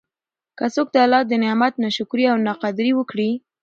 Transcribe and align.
که 0.57 0.65
څوک 0.75 0.87
د 0.91 0.95
الله 1.05 1.21
د 1.27 1.33
نعمت 1.43 1.73
نا 1.83 1.89
شکري 1.97 2.25
او 2.31 2.37
نا 2.45 2.53
قدري 2.63 2.91
وکړي 2.95 3.29